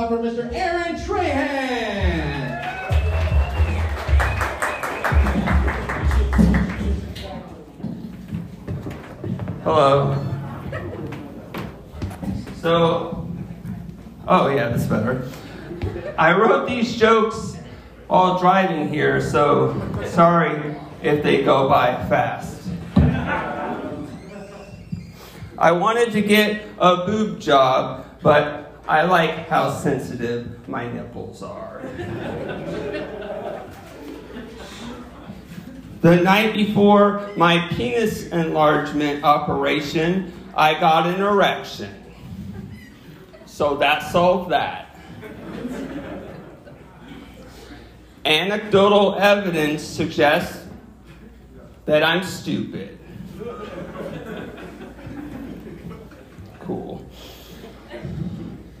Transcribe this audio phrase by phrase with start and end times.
[0.00, 0.52] loud for Mr.
[0.52, 2.60] Aaron Trahan.
[9.62, 10.26] Hello.
[12.56, 13.28] So,
[14.26, 15.28] oh yeah, that's better.
[16.16, 17.56] I wrote these jokes
[18.06, 22.68] while driving here, so sorry if they go by fast.
[25.58, 31.82] I wanted to get a boob job, but I like how sensitive my nipples are.
[36.00, 41.94] The night before my penis enlargement operation, I got an erection.
[43.44, 44.96] So that solved that.
[48.24, 50.66] Anecdotal evidence suggests
[51.84, 52.98] that I'm stupid.
[56.60, 57.04] Cool.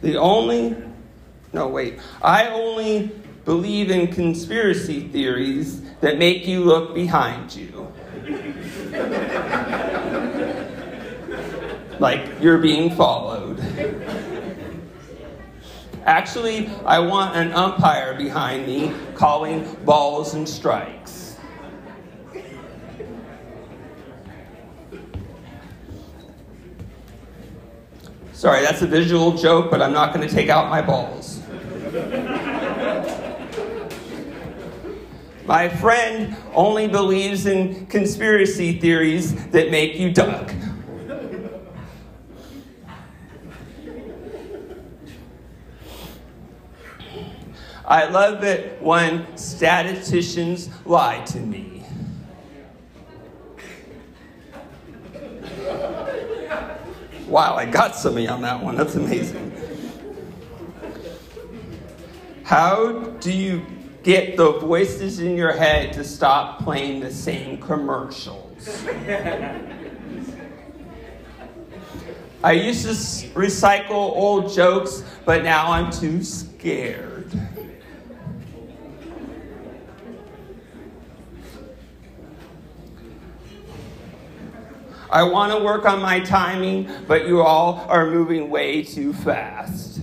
[0.02, 0.76] The only,
[1.52, 3.12] no, wait, I only
[3.44, 7.92] believe in conspiracy theories that make you look behind you.
[11.98, 13.60] like you're being followed.
[16.06, 21.19] Actually, I want an umpire behind me calling balls and strikes.
[28.40, 31.42] Sorry, that's a visual joke, but I'm not going to take out my balls.
[35.44, 40.54] My friend only believes in conspiracy theories that make you duck.
[47.84, 51.79] I love it when statisticians lie to me.
[57.30, 58.74] Wow, I got somebody on that one.
[58.74, 59.52] That's amazing.
[62.42, 63.64] How do you
[64.02, 68.84] get the voices in your head to stop playing the same commercials?
[72.42, 72.90] I used to
[73.38, 77.09] recycle old jokes, but now I'm too scared.
[85.10, 90.00] I want to work on my timing, but you all are moving way too fast.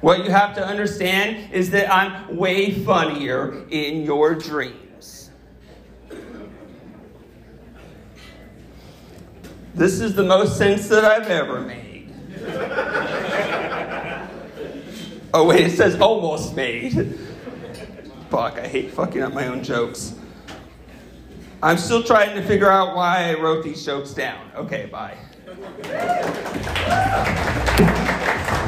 [0.00, 5.30] What you have to understand is that I'm way funnier in your dreams.
[9.74, 12.14] This is the most sense that I've ever made.
[15.34, 17.18] oh, wait, it says almost made.
[18.30, 20.15] Fuck, I hate fucking up my own jokes.
[21.62, 24.50] I'm still trying to figure out why I wrote these jokes down.
[24.54, 25.16] Okay, bye.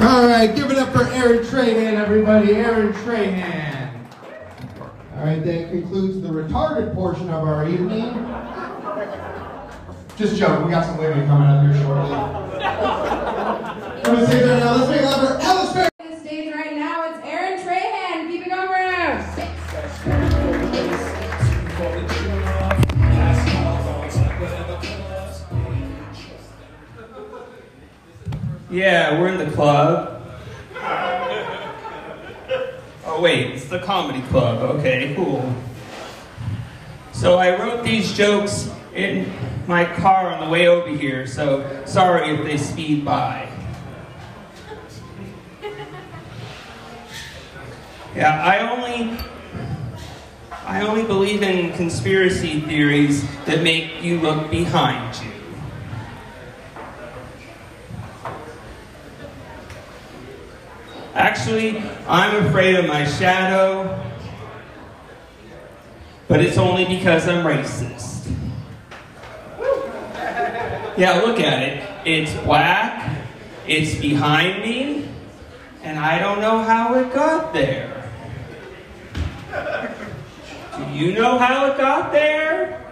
[0.01, 2.55] All right, give it up for Aaron Trahan, everybody.
[2.55, 4.07] Aaron Trahan.
[5.16, 8.14] All right, that concludes the retarded portion of our evening.
[10.16, 12.14] Just joking, we got some women coming up here shortly.
[12.14, 14.77] I'm gonna say that now.
[14.77, 15.58] Let's make for
[28.79, 30.23] Yeah, we're in the club.
[33.05, 34.77] Oh, wait, it's the comedy club.
[34.77, 35.53] Okay, cool.
[37.11, 39.33] So I wrote these jokes in
[39.67, 43.49] my car on the way over here, so sorry if they speed by.
[48.14, 49.19] Yeah, I only
[50.53, 55.28] I only believe in conspiracy theories that make you look behind you.
[61.38, 64.05] Actually, I'm afraid of my shadow,
[66.27, 68.29] but it's only because I'm racist.
[70.96, 71.88] Yeah, look at it.
[72.05, 73.24] It's black,
[73.68, 75.09] it's behind me,
[75.85, 78.05] and I don't know how it got there.
[80.77, 82.85] Do you know how it got there?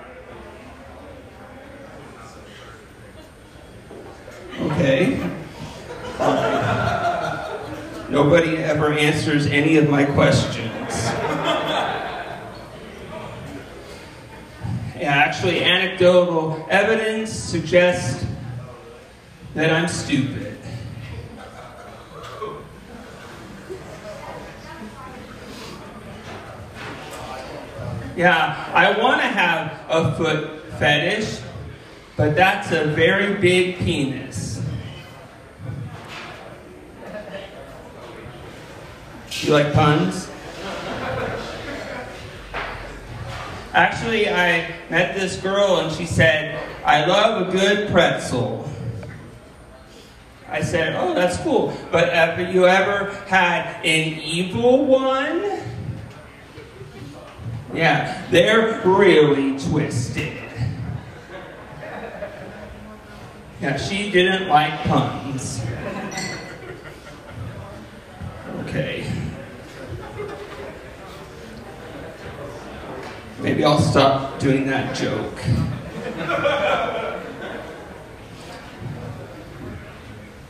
[4.60, 5.30] Okay.
[8.16, 10.64] Nobody ever answers any of my questions.
[14.98, 18.24] Yeah, actually, anecdotal evidence suggests
[19.54, 20.58] that I'm stupid.
[28.16, 31.40] Yeah, I want to have a foot fetish,
[32.16, 34.45] but that's a very big penis.
[39.46, 40.28] You like puns?
[43.72, 48.68] Actually, I met this girl and she said, I love a good pretzel.
[50.48, 51.76] I said, oh, that's cool.
[51.92, 55.60] But have you ever had an evil one?
[57.72, 60.38] Yeah, they're really twisted.
[63.60, 65.64] Yeah, she didn't like puns.
[68.62, 69.05] Okay.
[73.40, 75.38] Maybe I'll stop doing that joke.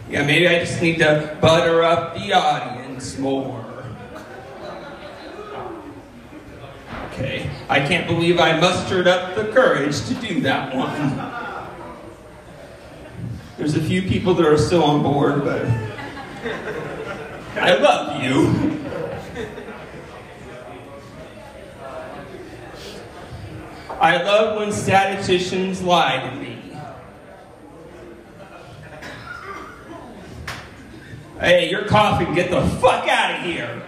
[0.08, 3.64] Yeah, maybe I just need to butter up the audience more.
[7.12, 11.16] Okay, I can't believe I mustered up the courage to do that one.
[13.56, 15.66] There's a few people that are still on board, but
[17.56, 18.85] I love you.
[24.00, 26.56] I love when statisticians lie to me.
[31.40, 32.34] Hey, you're coughing.
[32.34, 33.82] Get the fuck out of here.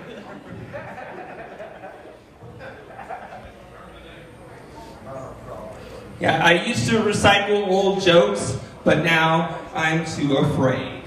[6.21, 11.05] Yeah, I used to recycle old jokes, but now I'm too afraid.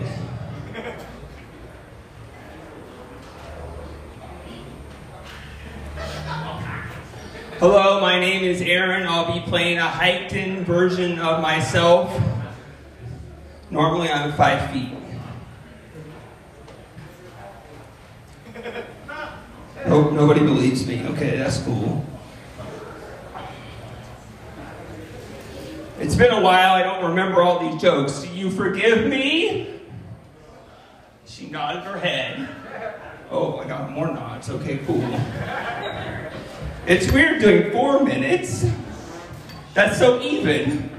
[7.59, 9.07] Hello, my name is Aaron.
[9.07, 12.21] I'll be playing a heightened version of myself.
[13.71, 14.93] Normally, I'm five feet.
[19.87, 21.03] Nope, nobody believes me.
[21.07, 22.05] Okay, that's cool.
[25.99, 28.21] It's been a while, I don't remember all these jokes.
[28.21, 29.81] Do you forgive me?
[31.25, 32.47] She nodded her head.
[33.31, 34.51] Oh, I got more nods.
[34.51, 35.19] Okay, cool.
[36.91, 38.65] It's weird doing four minutes.
[39.73, 40.90] That's so even.